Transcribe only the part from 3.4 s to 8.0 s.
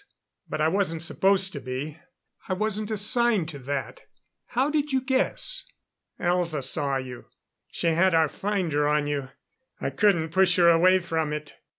to that. How did you guess?" "Elza saw you. She